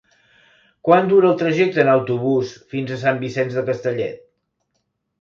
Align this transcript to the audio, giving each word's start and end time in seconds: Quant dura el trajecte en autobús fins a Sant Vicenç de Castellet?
Quant 0.89 1.11
dura 1.11 1.29
el 1.33 1.37
trajecte 1.43 1.85
en 1.85 1.93
autobús 1.93 2.57
fins 2.75 2.97
a 2.97 3.01
Sant 3.05 3.23
Vicenç 3.23 3.57
de 3.63 3.69
Castellet? 3.73 4.29